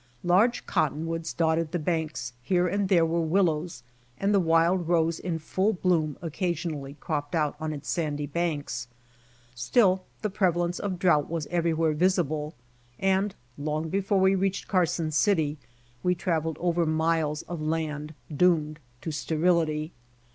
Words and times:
Large 0.23 0.65
cottonwoods 0.65 1.31
dotted 1.31 1.71
the 1.71 1.77
banks, 1.77 2.33
here 2.41 2.67
and 2.67 2.89
there 2.89 3.05
were 3.05 3.21
willow^, 3.23 3.83
and 4.17 4.33
the 4.33 4.39
wild 4.39 4.87
rose 4.87 5.19
in 5.19 5.37
full 5.37 5.73
bloom 5.73 6.17
occa 6.23 6.53
sionally 6.53 6.99
cropped 6.99 7.35
out 7.35 7.55
on 7.59 7.71
its 7.71 7.87
sandy 7.87 8.25
banks. 8.25 8.87
Still 9.53 10.03
the 10.23 10.31
prevalence 10.31 10.79
of 10.79 10.97
drought 10.97 11.29
was 11.29 11.45
everywhere 11.51 11.93
visible, 11.93 12.55
and 12.97 13.35
long 13.59 13.89
before 13.89 14.19
we 14.19 14.33
reached 14.33 14.67
Carson 14.67 15.11
City 15.11 15.59
we 16.01 16.15
traveled 16.15 16.57
over 16.59 16.87
miles 16.87 17.43
of 17.43 17.61
land 17.61 18.15
doomled 18.35 18.77
to 19.01 19.11
sterility. 19.11 19.91